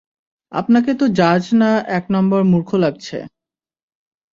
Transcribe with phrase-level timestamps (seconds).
[0.51, 3.17] আপনাকে তো জাজ না এক নাম্বার মূর্খ লাগছে।